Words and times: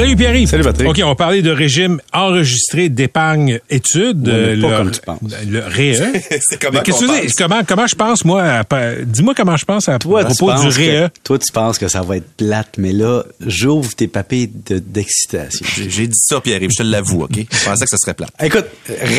Salut 0.00 0.16
Pierre. 0.16 0.48
Salut 0.48 0.64
Patrick. 0.64 0.88
OK, 0.88 1.00
on 1.04 1.08
va 1.08 1.14
parler 1.14 1.42
de 1.42 1.50
régime 1.50 2.00
enregistré 2.14 2.88
d'épargne 2.88 3.60
études. 3.68 4.26
Ouais, 4.26 4.56
mais 4.56 4.62
pas 4.62 4.70
le, 4.70 4.76
comme 4.78 4.90
tu 4.92 5.00
penses. 5.02 5.18
Le 5.46 5.60
REE. 5.60 6.22
C'est 6.40 6.58
comment 6.58 6.80
tu 6.80 6.92
dis? 6.92 7.34
Comment, 7.36 7.60
comment 7.68 7.86
je 7.86 7.94
pense, 7.94 8.24
moi, 8.24 8.42
à- 8.42 8.94
dis-moi 9.04 9.34
comment 9.36 9.58
je 9.58 9.66
pense 9.66 9.90
à, 9.90 9.98
Toi, 9.98 10.22
à 10.22 10.24
propos 10.24 10.54
du 10.54 10.74
que, 10.74 11.02
REE. 11.04 11.08
toi, 11.22 11.38
tu 11.38 11.52
penses 11.52 11.76
que 11.76 11.86
ça 11.88 12.00
va 12.00 12.16
être 12.16 12.30
plate, 12.38 12.76
mais 12.78 12.92
là, 12.92 13.24
j'ouvre 13.46 13.94
tes 13.94 14.08
papiers 14.08 14.50
de- 14.70 14.78
d'excitation. 14.78 15.66
J'ai 15.76 15.90
j'ai 15.90 16.06
dit 16.06 16.18
ça, 16.18 16.40
Pierre-Yves, 16.40 16.70
je 16.72 16.82
te 16.82 16.88
l'avoue, 16.88 17.24
OK? 17.24 17.36
Je 17.36 17.64
pensais 17.66 17.84
que 17.84 17.90
ça 17.90 17.98
serait 17.98 18.14
plat. 18.14 18.28
Écoute, 18.42 18.68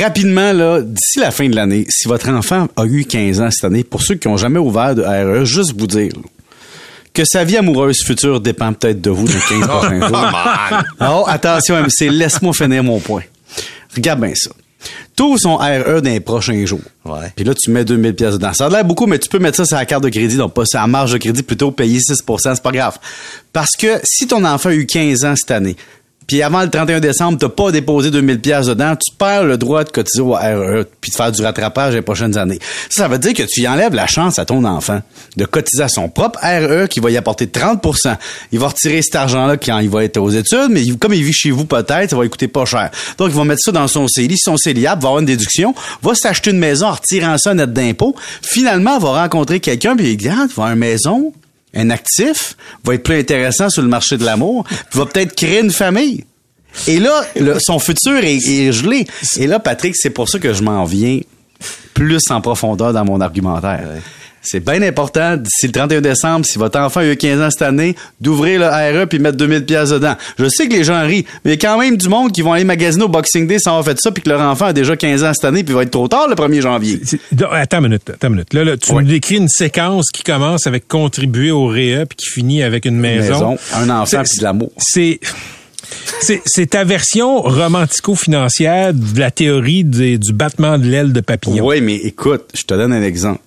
rapidement, 0.02 0.52
là, 0.52 0.82
d'ici 0.82 1.20
la 1.20 1.30
fin 1.30 1.48
de 1.48 1.56
l'année, 1.56 1.86
si 1.90 2.08
votre 2.08 2.28
enfant 2.30 2.68
a 2.76 2.86
eu 2.86 3.06
15 3.06 3.40
ans 3.40 3.52
cette 3.52 3.66
année, 3.66 3.84
pour 3.84 4.02
ceux 4.02 4.16
qui 4.16 4.28
n'ont 4.28 4.38
jamais 4.38 4.58
ouvert 4.58 4.96
de 4.96 5.04
RE, 5.04 5.46
juste 5.46 5.76
vous 5.78 5.86
dire 5.86 6.10
que 7.14 7.24
sa 7.26 7.44
vie 7.44 7.58
amoureuse 7.58 8.04
future 8.06 8.40
dépend 8.40 8.74
peut-être 8.74 9.02
de 9.02 9.10
vous 9.10 9.28
dans 9.28 9.34
les 9.34 9.60
15 9.60 9.68
prochains 9.68 10.08
jours. 10.08 10.28
Oh, 11.02 11.26
attention, 11.28 11.76
MC, 11.82 12.10
laisse-moi 12.10 12.54
finir 12.54 12.84
mon 12.84 13.00
point. 13.00 13.24
Regarde 13.96 14.22
bien 14.22 14.34
ça. 14.36 14.52
Tout 15.16 15.38
son 15.38 15.58
RE 15.58 16.02
dans 16.02 16.10
les 16.10 16.20
prochains 16.22 16.66
jours. 16.66 16.82
Ouais. 17.06 17.32
Puis 17.36 17.46
là, 17.46 17.54
tu 17.54 17.70
mets 17.70 17.86
2000 17.86 18.16
pièces 18.16 18.34
dedans. 18.34 18.54
Ça 18.54 18.66
a 18.66 18.70
l'air 18.70 18.86
beaucoup, 18.86 19.06
mais 19.06 19.20
tu 19.20 19.30
peux 19.30 19.40
mettre 19.40 19.58
ça 19.58 19.66
sur 19.66 19.78
la 19.78 19.86
carte 19.86 20.04
de 20.04 20.10
crédit, 20.10 20.38
donc 20.38 20.54
pas 20.54 20.66
sur 20.66 20.80
la 20.80 20.88
marge 20.88 21.12
de 21.12 21.18
crédit, 21.18 21.44
plutôt 21.44 21.72
payer 21.72 22.00
6% 22.00 22.40
c'est 22.40 22.64
pas 22.64 22.72
grave. 22.72 22.98
Parce 23.54 23.76
que 23.78 24.00
si 24.04 24.26
ton 24.26 24.44
enfant 24.44 24.70
a 24.70 24.74
eu 24.74 24.86
15 24.86 25.26
ans 25.26 25.34
cette 25.36 25.52
année, 25.52 25.76
puis 26.28 26.42
avant 26.42 26.62
le 26.62 26.70
31 26.70 27.00
décembre, 27.00 27.38
t'as 27.40 27.50
pas 27.50 27.72
déposé 27.72 28.12
2000 28.12 28.40
pièces 28.40 28.68
dedans, 28.68 28.96
tu 28.96 29.14
perds 29.16 29.44
le 29.44 29.58
droit 29.58 29.84
de 29.84 29.90
cotiser 29.90 30.22
au 30.22 30.34
RE 30.34 30.86
puis 31.02 31.12
de 31.12 31.16
faire 31.16 31.32
du 31.32 31.42
rattrapage 31.42 31.94
les 31.94 32.02
prochaines 32.02 32.38
années. 32.38 32.60
Ça, 32.90 33.08
veut 33.08 33.18
dire 33.18 33.34
que 33.34 33.44
tu 33.44 33.62
y 33.62 33.68
enlèves 33.68 33.94
la 33.94 34.08
chance 34.08 34.40
à 34.40 34.46
ton 34.46 34.64
enfant 34.64 35.02
de 35.36 35.46
cotiser 35.46 35.84
à 35.84 35.90
son 35.90 36.10
propre 36.10 36.40
RE 36.42 36.88
qui 36.88 37.00
va 37.00 37.12
y 37.12 37.18
apporter 37.18 37.48
30% 37.48 38.16
Il 38.52 38.60
va 38.60 38.68
retirer 38.68 39.02
cet 39.02 39.16
argent-là 39.16 39.58
quand 39.58 39.80
il 39.80 39.90
va 39.90 40.04
être 40.04 40.18
aux 40.18 40.30
études, 40.30 40.70
mais 40.70 40.84
comme 41.00 41.14
il 41.14 41.24
vit 41.24 41.34
chez 41.34 41.52
vous 41.52 41.66
peut-être, 41.66 42.12
ça 42.12 42.16
va 42.16 42.24
lui 42.24 42.30
coûter 42.30 42.48
pas 42.48 42.66
cher. 42.66 42.92
Donc, 43.18 43.30
il 43.30 43.36
va 43.36 43.44
mettre 43.44 43.62
ça 43.62 43.72
dans 43.72 43.88
son 43.88 44.08
CELI. 44.08 44.38
Son 44.38 44.58
CELIAP 44.58 45.02
va 45.02 45.10
avoir 45.10 45.20
une 45.20 45.26
déduction, 45.26 45.74
va 46.02 46.16
s'acheter 46.16 46.52
une 46.52 46.60
maison 46.60 46.88
en 46.88 46.94
retirant 46.94 47.38
ça 47.38 47.54
net 47.54 47.74
d'impôt. 47.74 48.16
Finalement, 48.42 48.98
il 48.98 49.04
va 49.04 49.24
rencontrer 49.24 49.60
quelqu'un 49.60 49.96
puis 49.96 50.12
il 50.12 50.18
dit, 50.18 50.30
ah, 50.30 50.46
tu 50.48 50.56
vas 50.56 50.68
une 50.68 50.76
maison, 50.76 51.34
un 51.74 51.90
actif, 51.90 52.56
va 52.84 52.96
être 52.96 53.04
plus 53.04 53.20
intéressant 53.20 53.70
sur 53.70 53.82
le 53.82 53.88
marché 53.88 54.18
de 54.18 54.26
l'amour, 54.26 54.66
va 54.94 55.06
peut-être 55.06 55.36
créer 55.36 55.62
une 55.62 55.72
famille. 55.72 56.26
Et 56.88 57.00
là, 57.00 57.24
son 57.60 57.80
futur 57.80 58.18
est 58.18 58.72
gelé. 58.72 59.06
Et 59.38 59.48
là, 59.48 59.60
Patrick, 59.60 59.96
c'est 59.96 60.10
pour 60.10 60.30
ça 60.30 60.40
que 60.40 60.54
je 60.54 60.64
m'en 60.64 60.84
viens 60.86 61.20
plus 61.94 62.22
en 62.30 62.42
profondeur 62.42 62.94
dans 62.94 63.06
mon 63.06 63.20
argumentaire. 63.22 63.88
C'est 64.44 64.60
bien 64.60 64.82
important, 64.82 65.38
d'ici 65.38 65.68
le 65.68 65.72
31 65.72 66.02
décembre, 66.02 66.46
si 66.46 66.58
votre 66.58 66.80
enfant 66.80 67.02
a 67.02 67.06
eu 67.06 67.16
15 67.16 67.42
ans 67.42 67.50
cette 67.52 67.62
année, 67.62 67.96
d'ouvrir 68.20 68.60
le 68.60 68.66
RE 69.02 69.06
puis 69.08 69.20
mettre 69.20 69.38
2000 69.38 69.66
pièces 69.66 69.90
dedans. 69.92 70.16
Je 70.40 70.50
sais 70.50 70.68
que 70.68 70.74
les 70.74 70.84
gens 70.84 71.02
rient, 71.06 71.26
mais 71.46 71.52
il 71.52 71.62
y 71.62 71.66
a 71.66 71.70
quand 71.70 71.80
même 71.80 71.96
du 71.96 72.10
monde 72.10 72.32
qui 72.32 72.42
vont 72.42 72.54
aller 72.54 72.64
magasiner 72.64 73.04
au 73.04 73.08
Boxing 73.08 73.46
Day 73.48 73.60
sans 73.60 73.72
avoir 73.72 73.86
fait 73.86 74.00
ça 74.02 74.12
puis 74.12 74.24
que 74.24 74.30
leur 74.30 74.42
enfant 74.42 74.66
a 74.66 74.74
déjà 74.74 74.96
15 74.98 75.24
ans 75.24 75.32
cette 75.34 75.46
année 75.46 75.64
puis 75.64 75.74
va 75.76 75.84
être 75.84 75.92
trop 75.92 76.08
tard 76.08 76.28
le 76.28 76.36
1er 76.36 76.62
janvier. 76.62 77.00
Attends 77.52 77.78
une 77.78 77.84
minute, 77.84 78.10
attends 78.10 78.28
une 78.30 78.34
minute. 78.34 78.54
Là, 78.54 78.64
là, 78.64 78.78
tu 78.78 78.92
Ouais. 78.92 79.04
nous 79.04 79.10
décris 79.10 79.36
une 79.38 79.48
séquence 79.48 80.10
qui 80.12 80.24
commence 80.24 80.66
avec 80.66 80.88
contribuer 80.88 81.52
au 81.52 81.68
REE 81.68 82.06
puis 82.10 82.16
qui 82.18 82.26
finit 82.28 82.64
avec 82.64 82.86
une 82.86 82.98
maison. 82.98 83.52
Maison, 83.52 83.58
un 83.76 83.90
enfant 83.92 84.06
C'est- 84.06 84.24
puis 84.32 84.40
de 84.40 84.44
l'amour. 84.44 84.72
C'est 84.80 85.20
c'est 86.22 86.42
c'est 86.46 86.68
ta 86.72 86.84
version 86.84 87.42
romantico-financière 87.42 88.94
de 88.94 89.20
la 89.20 89.32
théorie 89.32 89.84
des- 89.84 90.18
du 90.18 90.34
battement 90.34 90.78
de 90.78 90.86
l'aile 90.86 91.14
de 91.14 91.22
papillon. 91.22 91.66
Oui, 91.66 91.82
mais 91.82 91.96
écoute, 91.96 92.46
je 92.56 92.64
te 92.64 92.74
donne 92.74 92.94
un 92.94 93.04
exemple. 93.04 93.40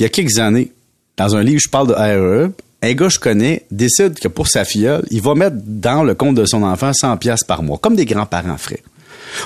Il 0.00 0.04
y 0.04 0.06
a 0.06 0.08
quelques 0.08 0.38
années, 0.38 0.72
dans 1.18 1.36
un 1.36 1.42
livre, 1.42 1.60
je 1.62 1.68
parle 1.68 1.88
de 1.88 1.92
RE, 1.92 2.50
un 2.82 2.92
gars 2.94 3.08
que 3.08 3.12
je 3.12 3.18
connais 3.18 3.66
décide 3.70 4.18
que 4.18 4.28
pour 4.28 4.48
sa 4.48 4.64
filleule, 4.64 5.04
il 5.10 5.20
va 5.20 5.34
mettre 5.34 5.56
dans 5.66 6.02
le 6.02 6.14
compte 6.14 6.36
de 6.36 6.46
son 6.46 6.62
enfant 6.62 6.94
100 6.94 7.18
pièces 7.18 7.44
par 7.44 7.62
mois, 7.62 7.76
comme 7.76 7.96
des 7.96 8.06
grands-parents 8.06 8.56
feraient. 8.56 8.82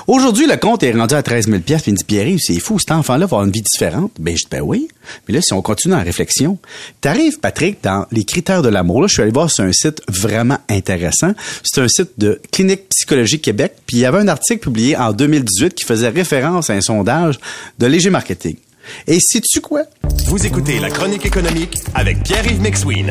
Aujourd'hui, 0.06 0.46
le 0.46 0.56
compte 0.56 0.84
est 0.84 0.92
rendu 0.92 1.14
à 1.14 1.24
13 1.24 1.48
000 1.48 1.58
pièces. 1.60 1.82
Puis 1.82 1.90
il 1.90 1.94
me 1.94 1.98
dit, 1.98 2.04
Pierre, 2.04 2.38
c'est 2.38 2.60
fou, 2.60 2.78
cet 2.78 2.92
enfant-là 2.92 3.26
va 3.26 3.36
avoir 3.36 3.44
une 3.44 3.50
vie 3.50 3.62
différente. 3.62 4.12
Ben, 4.20 4.36
je 4.36 4.44
dis, 4.44 4.48
ben 4.48 4.62
oui. 4.62 4.88
Mais 5.26 5.34
là, 5.34 5.40
si 5.42 5.52
on 5.52 5.60
continue 5.60 5.94
en 5.94 6.02
réflexion, 6.02 6.56
t'arrives, 7.00 7.40
Patrick, 7.40 7.82
dans 7.82 8.06
les 8.12 8.24
critères 8.24 8.62
de 8.62 8.68
l'amour. 8.68 9.02
Là, 9.02 9.08
je 9.08 9.14
suis 9.14 9.22
allé 9.22 9.32
voir 9.32 9.50
sur 9.50 9.64
un 9.64 9.72
site 9.72 10.02
vraiment 10.06 10.58
intéressant. 10.70 11.32
C'est 11.64 11.80
un 11.80 11.88
site 11.88 12.12
de 12.16 12.40
Clinique 12.52 12.88
Psychologie 12.90 13.40
Québec. 13.40 13.74
Puis 13.86 13.96
il 13.96 14.00
y 14.00 14.04
avait 14.06 14.18
un 14.18 14.28
article 14.28 14.60
publié 14.60 14.96
en 14.96 15.12
2018 15.12 15.74
qui 15.74 15.84
faisait 15.84 16.10
référence 16.10 16.70
à 16.70 16.74
un 16.74 16.80
sondage 16.80 17.40
de 17.80 17.86
Léger 17.86 18.10
Marketing. 18.10 18.56
Et 19.06 19.18
sais-tu 19.20 19.60
quoi? 19.60 19.82
Vous 20.26 20.46
écoutez 20.46 20.78
la 20.80 20.90
chronique 20.90 21.26
économique 21.26 21.78
avec 21.94 22.22
Pierre-Yves 22.22 22.60
McSween. 22.60 23.10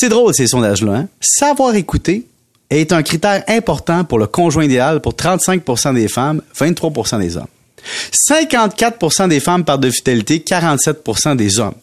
C'est 0.00 0.08
drôle, 0.08 0.32
ces 0.32 0.46
sondages-là. 0.46 0.92
Hein? 0.92 1.08
Savoir 1.20 1.74
écouter 1.74 2.24
est 2.70 2.92
un 2.92 3.02
critère 3.02 3.42
important 3.48 4.04
pour 4.04 4.20
le 4.20 4.28
conjoint 4.28 4.62
idéal 4.62 5.00
pour 5.00 5.14
35% 5.14 5.92
des 5.92 6.06
femmes, 6.06 6.40
23% 6.56 7.18
des 7.18 7.36
hommes. 7.36 7.48
54% 8.30 9.28
des 9.28 9.40
femmes 9.40 9.64
parlent 9.64 9.80
de 9.80 9.90
fidélité, 9.90 10.38
47% 10.38 11.34
des 11.34 11.58
hommes. 11.58 11.74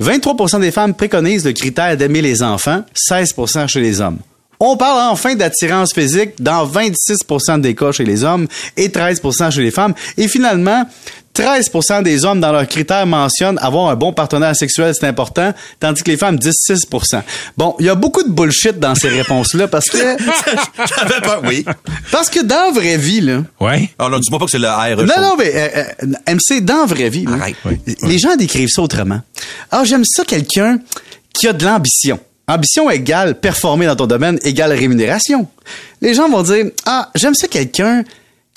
23% 0.00 0.60
des 0.60 0.70
femmes 0.70 0.94
préconisent 0.94 1.44
le 1.44 1.52
critère 1.52 1.96
d'aimer 1.96 2.22
les 2.22 2.44
enfants, 2.44 2.84
16% 2.94 3.66
chez 3.66 3.80
les 3.80 4.00
hommes. 4.00 4.18
On 4.60 4.76
parle 4.76 5.10
enfin 5.10 5.34
d'attirance 5.34 5.92
physique 5.92 6.40
dans 6.40 6.64
26% 6.64 7.60
des 7.60 7.74
cas 7.74 7.90
chez 7.90 8.04
les 8.04 8.22
hommes 8.22 8.46
et 8.76 8.86
13% 8.86 9.50
chez 9.50 9.62
les 9.62 9.72
femmes. 9.72 9.94
Et 10.16 10.28
finalement, 10.28 10.86
13% 11.40 12.02
des 12.02 12.24
hommes 12.24 12.40
dans 12.40 12.52
leurs 12.52 12.66
critères 12.68 13.06
mentionnent 13.06 13.58
avoir 13.62 13.88
un 13.88 13.96
bon 13.96 14.12
partenaire 14.12 14.54
sexuel, 14.54 14.92
c'est 14.98 15.06
important, 15.06 15.52
tandis 15.78 16.02
que 16.02 16.10
les 16.10 16.16
femmes 16.16 16.38
disent 16.38 16.58
6 16.66 16.86
Bon, 17.56 17.74
il 17.78 17.86
y 17.86 17.88
a 17.88 17.94
beaucoup 17.94 18.22
de 18.22 18.28
bullshit 18.30 18.78
dans 18.78 18.94
ces 18.94 19.08
réponses-là 19.08 19.66
parce 19.68 19.86
que 19.86 19.98
J'avais 19.98 21.20
peur, 21.22 21.42
oui. 21.46 21.64
parce 22.12 22.28
que 22.28 22.40
dans 22.40 22.66
la 22.66 22.72
vraie 22.72 22.96
vie 22.98 23.20
là, 23.22 23.42
Ouais. 23.58 23.88
Oh 23.98 24.08
non, 24.10 24.18
dis-moi 24.18 24.38
pas 24.38 24.44
que 24.44 24.50
c'est 24.50 24.58
le 24.58 24.68
RE. 24.68 25.02
non, 25.04 25.14
non, 25.22 25.34
mais 25.38 25.50
euh, 25.54 25.84
euh, 26.02 26.34
MC, 26.34 26.60
dans 26.64 26.80
la 26.80 26.86
vraie 26.86 27.08
vie, 27.08 27.24
là, 27.24 27.32
Arrête. 27.40 27.56
les 28.02 28.18
gens 28.18 28.36
décrivent 28.36 28.68
ça 28.68 28.82
autrement. 28.82 29.20
Ah, 29.70 29.82
j'aime 29.84 30.04
ça 30.04 30.24
quelqu'un 30.24 30.78
qui 31.32 31.48
a 31.48 31.52
de 31.52 31.64
l'ambition. 31.64 32.20
Ambition 32.48 32.90
égale 32.90 33.38
performer 33.38 33.86
dans 33.86 33.96
ton 33.96 34.06
domaine 34.06 34.38
égale 34.42 34.72
rémunération. 34.72 35.46
Les 36.00 36.14
gens 36.14 36.28
vont 36.28 36.42
dire, 36.42 36.66
ah, 36.84 37.08
j'aime 37.14 37.34
ça 37.34 37.46
quelqu'un 37.48 38.02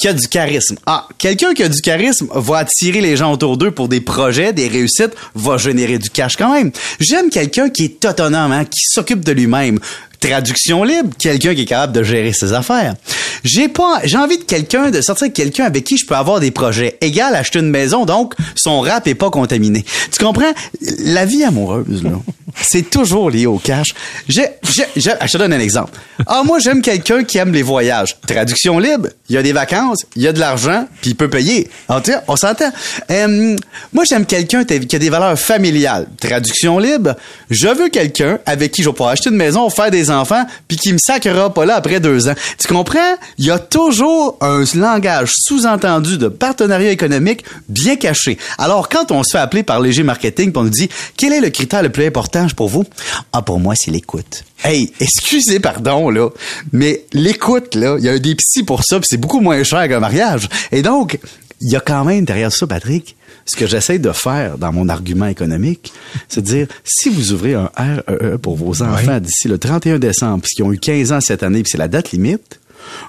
qui 0.03 0.09
a 0.09 0.13
du 0.13 0.27
charisme. 0.27 0.75
Ah, 0.85 1.07
quelqu'un 1.17 1.53
qui 1.53 1.63
a 1.63 1.69
du 1.69 1.79
charisme 1.79 2.27
va 2.35 2.57
attirer 2.57 2.99
les 2.99 3.15
gens 3.15 3.31
autour 3.31 3.55
d'eux 3.55 3.71
pour 3.71 3.87
des 3.87 4.01
projets, 4.01 4.51
des 4.51 4.67
réussites, 4.67 5.13
va 5.33 5.55
générer 5.55 5.97
du 5.97 6.09
cash 6.09 6.35
quand 6.35 6.51
même. 6.51 6.73
J'aime 6.99 7.29
quelqu'un 7.29 7.69
qui 7.69 7.85
est 7.85 8.03
autonome, 8.03 8.51
hein, 8.51 8.65
qui 8.65 8.81
s'occupe 8.81 9.23
de 9.23 9.31
lui-même. 9.31 9.79
Traduction 10.19 10.83
libre, 10.83 11.11
quelqu'un 11.17 11.55
qui 11.55 11.61
est 11.61 11.65
capable 11.65 11.93
de 11.93 12.03
gérer 12.03 12.33
ses 12.33 12.51
affaires. 12.51 12.95
J'ai 13.43 13.67
pas, 13.67 13.99
j'ai 14.03 14.17
envie 14.17 14.37
de 14.37 14.43
quelqu'un, 14.43 14.89
de 14.89 15.01
sortir 15.01 15.31
quelqu'un 15.33 15.65
avec 15.65 15.83
qui 15.83 15.97
je 15.97 16.05
peux 16.05 16.15
avoir 16.15 16.39
des 16.39 16.51
projets. 16.51 16.97
Égal, 17.01 17.35
acheter 17.35 17.59
une 17.59 17.69
maison, 17.69 18.05
donc 18.05 18.33
son 18.55 18.79
rap 18.81 19.07
est 19.07 19.15
pas 19.15 19.29
contaminé. 19.29 19.83
Tu 20.11 20.23
comprends? 20.23 20.53
La 20.99 21.25
vie 21.25 21.43
amoureuse, 21.43 22.03
là, 22.03 22.11
c'est 22.61 22.89
toujours 22.89 23.29
lié 23.29 23.45
au 23.45 23.57
cash. 23.57 23.93
J'ai, 24.27 24.47
j'ai, 24.73 24.85
j'ai- 24.95 25.11
ah, 25.19 25.27
je 25.27 25.33
te 25.33 25.37
donne 25.37 25.53
un 25.53 25.59
exemple. 25.59 25.91
Ah, 26.27 26.43
moi, 26.45 26.59
j'aime 26.59 26.81
quelqu'un 26.81 27.23
qui 27.23 27.37
aime 27.37 27.51
les 27.51 27.63
voyages. 27.63 28.17
Traduction 28.25 28.79
libre, 28.79 29.09
il 29.29 29.35
y 29.35 29.37
a 29.37 29.43
des 29.43 29.51
vacances, 29.53 29.99
il 30.15 30.21
y 30.21 30.27
a 30.27 30.31
de 30.33 30.39
l'argent, 30.39 30.87
puis 31.01 31.11
il 31.11 31.15
peut 31.15 31.29
payer. 31.29 31.69
Sais, 32.05 32.15
on 32.27 32.35
s'entend. 32.35 32.71
Euh, 33.11 33.55
moi, 33.91 34.03
j'aime 34.07 34.25
quelqu'un 34.25 34.63
qui 34.63 34.95
a 34.95 34.99
des 34.99 35.09
valeurs 35.09 35.37
familiales. 35.37 36.07
Traduction 36.19 36.79
libre, 36.79 37.15
je 37.49 37.67
veux 37.67 37.89
quelqu'un 37.89 38.39
avec 38.45 38.71
qui 38.71 38.83
je 38.83 38.89
vais 38.89 38.93
pouvoir 38.93 39.09
acheter 39.11 39.29
une 39.29 39.35
maison, 39.35 39.69
faire 39.69 39.91
des 39.91 40.09
enfants, 40.11 40.45
puis 40.67 40.77
qui 40.77 40.93
me 40.93 40.97
sacrera 40.97 41.53
pas 41.53 41.65
là 41.65 41.75
après 41.75 41.99
deux 41.99 42.27
ans. 42.29 42.33
Tu 42.57 42.67
comprends? 42.67 42.99
Il 43.37 43.45
y 43.45 43.51
a 43.51 43.59
toujours 43.59 44.37
un 44.41 44.63
langage 44.75 45.31
sous-entendu 45.35 46.17
de 46.17 46.27
partenariat 46.27 46.91
économique 46.91 47.43
bien 47.69 47.95
caché. 47.95 48.37
Alors, 48.57 48.89
quand 48.89 49.11
on 49.11 49.23
se 49.23 49.31
fait 49.31 49.39
appeler 49.39 49.63
par 49.63 49.79
Léger 49.79 50.03
Marketing, 50.03 50.51
on 50.55 50.63
nous 50.63 50.69
dit, 50.69 50.89
quel 51.17 51.33
est 51.33 51.41
le 51.41 51.49
critère 51.49 51.83
le 51.83 51.89
plus 51.89 52.05
important 52.05 52.47
pour 52.55 52.69
vous? 52.69 52.85
Ah, 53.31 53.41
pour 53.41 53.59
moi, 53.59 53.73
c'est 53.75 53.91
l'écoute. 53.91 54.43
Hey, 54.63 54.93
excusez, 54.99 55.59
pardon, 55.59 56.09
là, 56.09 56.29
mais 56.71 57.05
l'écoute, 57.11 57.75
là, 57.75 57.97
il 57.99 58.05
y 58.05 58.09
a 58.09 58.17
des 58.17 58.35
psys 58.35 58.63
pour 58.63 58.83
ça, 58.83 58.99
puis 58.99 59.07
c'est 59.09 59.17
beaucoup 59.17 59.41
moins 59.41 59.61
cher 59.63 59.87
qu'un 59.87 59.99
mariage. 59.99 60.47
Et 60.71 60.81
donc, 60.81 61.19
il 61.59 61.69
y 61.69 61.75
a 61.75 61.79
quand 61.79 62.05
même 62.05 62.25
derrière 62.25 62.51
ça, 62.51 62.67
Patrick, 62.67 63.15
ce 63.45 63.57
que 63.57 63.67
j'essaie 63.67 63.99
de 63.99 64.11
faire 64.11 64.57
dans 64.57 64.71
mon 64.71 64.87
argument 64.87 65.27
économique, 65.27 65.91
c'est 66.29 66.41
de 66.41 66.45
dire, 66.45 66.67
si 66.83 67.09
vous 67.09 67.33
ouvrez 67.33 67.55
un 67.55 67.69
REE 67.75 68.37
pour 68.41 68.55
vos 68.55 68.81
enfants 68.83 69.19
d'ici 69.19 69.47
le 69.47 69.57
31 69.57 69.99
décembre, 69.99 70.41
puisqu'ils 70.41 70.63
ont 70.63 70.71
eu 70.71 70.79
15 70.79 71.11
ans 71.11 71.19
cette 71.19 71.43
année, 71.43 71.61
puis 71.63 71.71
c'est 71.71 71.77
la 71.77 71.89
date 71.89 72.11
limite, 72.11 72.59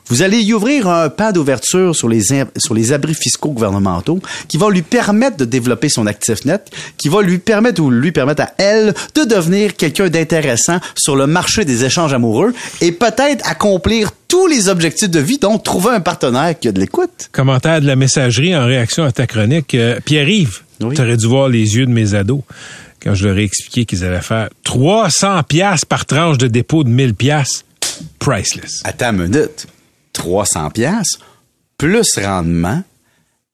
vous 0.07 0.23
allez 0.23 0.41
y 0.41 0.53
ouvrir 0.53 0.89
un 0.89 1.09
pas 1.09 1.33
d'ouverture 1.33 1.95
sur 1.95 2.09
les, 2.09 2.23
sur 2.57 2.75
les 2.75 2.93
abris 2.93 3.15
fiscaux 3.15 3.51
gouvernementaux 3.51 4.21
qui 4.49 4.57
va 4.57 4.71
lui 4.71 4.83
permettre 4.83 5.37
de 5.37 5.45
développer 5.45 5.89
son 5.89 6.07
actif 6.07 6.45
net, 6.45 6.71
qui 6.99 7.09
va 7.09 7.23
lui 7.23 7.39
permettre 7.39 7.83
ou 7.83 7.91
lui 7.91 8.13
permettre 8.13 8.43
à 8.43 8.51
elle 8.59 8.95
de 9.15 9.25
devenir 9.25 9.77
quelqu'un 9.77 10.09
d'intéressant 10.09 10.79
sur 10.97 11.17
le 11.17 11.27
marché 11.27 11.65
des 11.65 11.85
échanges 11.85 12.13
amoureux 12.13 12.53
et 12.81 12.93
peut-être 12.93 13.49
accomplir 13.49 14.11
tous 14.29 14.47
les 14.47 14.69
objectifs 14.69 15.11
de 15.11 15.21
vie, 15.21 15.39
dont 15.39 15.59
trouver 15.59 15.91
un 15.91 16.01
partenaire 16.01 16.59
qui 16.59 16.69
a 16.69 16.73
de 16.73 16.81
l'écoute. 16.81 17.29
Commentaire 17.33 17.81
de 17.81 17.87
la 17.87 17.97
messagerie 17.97 18.57
en 18.57 18.67
réaction 18.67 19.05
à 19.05 19.13
ta 19.13 19.27
chronique. 19.27 19.75
Euh, 19.75 20.01
Pierre-Yves, 20.05 20.61
tu 20.81 20.87
aurais 20.87 21.17
dû 21.17 21.27
voir 21.27 21.49
les 21.49 21.77
yeux 21.77 21.87
de 21.87 21.93
mes 21.93 22.15
ados 22.15 22.41
quand 23.03 23.15
je 23.15 23.29
leur 23.29 23.39
ai 23.39 23.45
expliqué 23.45 23.85
qu'ils 23.85 24.05
allaient 24.05 24.21
faire 24.23 24.49
300 24.65 25.43
pièces 25.45 25.85
par 25.85 26.07
tranche 26.07 26.39
de 26.39 26.49
dépôt 26.49 26.85
de 26.85 26.89
1000 26.89 27.15
pièces. 27.15 27.65
Priceless. 28.19 28.83
Attends 28.85 29.13
une 29.13 29.29
minute. 29.29 29.67
300 30.13 30.71
pièces 30.71 31.19
plus 31.77 32.19
rendement 32.19 32.83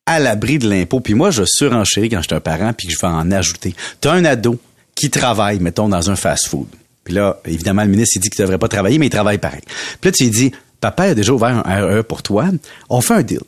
à 0.06 0.18
l'abri 0.18 0.58
de 0.58 0.68
l'impôt. 0.68 1.00
Puis 1.00 1.14
moi, 1.14 1.30
je 1.30 1.42
surenchéris 1.46 2.10
quand 2.10 2.20
je 2.22 2.28
suis 2.28 2.34
un 2.34 2.40
parent 2.40 2.72
puis 2.72 2.86
que 2.86 2.92
je 2.92 2.98
vais 2.98 3.06
en 3.06 3.30
ajouter. 3.30 3.74
Tu 4.00 4.08
as 4.08 4.12
un 4.12 4.24
ado 4.24 4.58
qui 4.94 5.10
travaille, 5.10 5.58
mettons, 5.60 5.88
dans 5.88 6.10
un 6.10 6.16
fast-food. 6.16 6.68
Puis 7.04 7.14
là, 7.14 7.40
évidemment, 7.46 7.82
le 7.82 7.88
ministre, 7.88 8.16
il 8.16 8.20
dit 8.20 8.28
qu'il 8.28 8.42
ne 8.42 8.46
devrait 8.46 8.58
pas 8.58 8.68
travailler, 8.68 8.98
mais 8.98 9.06
il 9.06 9.10
travaille 9.10 9.38
pareil. 9.38 9.62
Puis 10.00 10.10
là, 10.10 10.12
tu 10.12 10.24
lui 10.24 10.30
dis, 10.30 10.52
papa 10.80 11.04
a 11.04 11.14
déjà 11.14 11.32
ouvert 11.32 11.66
un 11.66 11.86
RE 11.86 12.02
pour 12.02 12.22
toi. 12.22 12.50
On 12.90 13.00
fait 13.00 13.14
un 13.14 13.22
deal. 13.22 13.40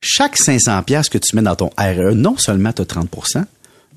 Chaque 0.00 0.36
500 0.36 0.82
pièces 0.82 1.08
que 1.08 1.18
tu 1.18 1.36
mets 1.36 1.42
dans 1.42 1.54
ton 1.54 1.70
RE, 1.78 2.14
non 2.14 2.36
seulement 2.36 2.72
tu 2.72 2.82
as 2.82 2.86
30% 2.86 3.44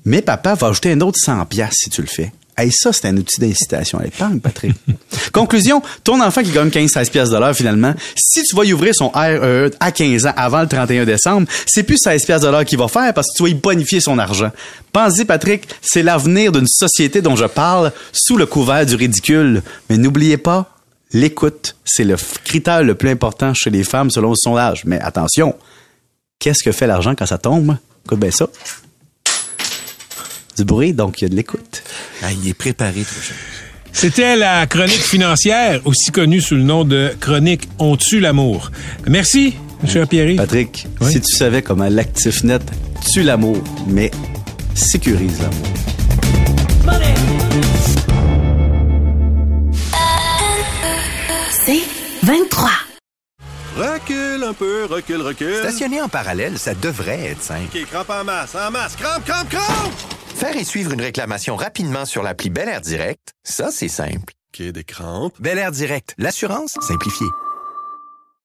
mais 0.04 0.22
papa 0.22 0.54
va 0.54 0.68
ajouter 0.68 0.92
un 0.92 1.00
autre 1.00 1.18
100 1.20 1.46
pièces 1.46 1.76
si 1.82 1.90
tu 1.90 2.00
le 2.00 2.06
fais. 2.06 2.32
Hey, 2.56 2.70
ça, 2.70 2.92
c'est 2.92 3.08
un 3.08 3.16
outil 3.16 3.40
d'incitation 3.40 3.98
à 3.98 4.04
l'épargne, 4.04 4.38
Patrick. 4.38 4.74
Conclusion, 5.32 5.82
ton 6.04 6.20
enfant 6.20 6.42
qui 6.42 6.52
gagne 6.52 6.68
15-16 6.68 7.10
pièces 7.10 7.56
finalement, 7.56 7.94
si 8.14 8.42
tu 8.44 8.54
vas 8.54 8.64
y 8.64 8.72
ouvrir 8.72 8.94
son 8.94 9.08
RE 9.08 9.70
à 9.80 9.90
15 9.90 10.26
ans 10.26 10.32
avant 10.36 10.60
le 10.60 10.68
31 10.68 11.04
décembre, 11.04 11.48
c'est 11.66 11.82
plus 11.82 11.98
16 11.98 12.24
pièces 12.24 12.42
de 12.42 12.48
l'heure 12.48 12.64
qu'il 12.64 12.78
va 12.78 12.86
faire 12.86 13.12
parce 13.12 13.26
que 13.28 13.36
tu 13.36 13.42
vas 13.42 13.48
y 13.48 13.54
bonifier 13.54 14.00
son 14.00 14.18
argent. 14.18 14.52
Pense-y, 14.92 15.24
Patrick, 15.24 15.66
c'est 15.82 16.04
l'avenir 16.04 16.52
d'une 16.52 16.68
société 16.68 17.20
dont 17.20 17.34
je 17.34 17.46
parle 17.46 17.92
sous 18.12 18.36
le 18.36 18.46
couvert 18.46 18.86
du 18.86 18.94
ridicule. 18.94 19.62
Mais 19.90 19.96
n'oubliez 19.96 20.36
pas, 20.36 20.76
l'écoute, 21.12 21.74
c'est 21.84 22.04
le 22.04 22.16
critère 22.44 22.84
le 22.84 22.94
plus 22.94 23.10
important 23.10 23.52
chez 23.52 23.70
les 23.70 23.82
femmes 23.82 24.10
selon 24.10 24.30
le 24.30 24.36
sondage. 24.36 24.84
Mais 24.84 25.00
attention, 25.00 25.56
qu'est-ce 26.38 26.62
que 26.62 26.70
fait 26.70 26.86
l'argent 26.86 27.16
quand 27.16 27.26
ça 27.26 27.38
tombe? 27.38 27.76
Écoute 28.04 28.20
bien 28.20 28.30
ça 28.30 28.46
du 30.56 30.64
bruit, 30.64 30.92
donc 30.92 31.20
il 31.20 31.24
y 31.24 31.26
a 31.26 31.28
de 31.28 31.36
l'écoute. 31.36 31.82
Ah, 32.22 32.32
il 32.32 32.48
est 32.48 32.54
préparé, 32.54 33.02
trop 33.02 33.34
C'était 33.92 34.36
la 34.36 34.66
chronique 34.66 35.02
financière, 35.02 35.80
aussi 35.84 36.10
connue 36.10 36.40
sous 36.40 36.56
le 36.56 36.62
nom 36.62 36.84
de 36.84 37.14
chronique 37.20 37.68
On 37.78 37.96
tue 37.96 38.20
l'amour? 38.20 38.70
Merci, 39.06 39.54
M. 39.86 40.06
Pierre. 40.06 40.36
Patrick, 40.36 40.86
si 41.02 41.20
tu 41.20 41.36
savais 41.36 41.62
comment 41.62 41.88
l'actif 41.88 42.44
net 42.44 42.62
tue 43.12 43.22
l'amour, 43.22 43.62
mais 43.86 44.10
sécurise 44.74 45.40
l'amour. 45.40 45.68
C'est 51.66 51.82
23. 52.24 52.70
Recule 53.76 54.44
un 54.44 54.52
peu, 54.52 54.84
recule, 54.84 55.22
recule. 55.22 55.56
Stationner 55.56 56.00
en 56.00 56.08
parallèle, 56.08 56.58
ça 56.58 56.74
devrait 56.74 57.30
être 57.30 57.42
simple. 57.42 57.62
OK, 57.74 57.86
crampe 57.90 58.10
en 58.10 58.24
masse, 58.24 58.54
en 58.54 58.70
masse, 58.70 58.96
crampe, 58.96 59.24
crampe, 59.24 59.48
crampe! 59.48 60.23
Faire 60.44 60.58
et 60.58 60.64
suivre 60.64 60.92
une 60.92 61.00
réclamation 61.00 61.56
rapidement 61.56 62.04
sur 62.04 62.22
l'appli 62.22 62.50
Bel 62.50 62.68
Air 62.68 62.82
Direct, 62.82 63.32
ça, 63.44 63.70
c'est 63.70 63.88
simple. 63.88 64.34
OK, 64.52 64.60
des 64.60 64.84
crampes. 64.84 65.40
Bel 65.40 65.56
Air 65.56 65.70
Direct, 65.70 66.14
l'assurance 66.18 66.76
simplifiée. 66.86 67.28